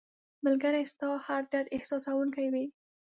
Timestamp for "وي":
2.53-2.65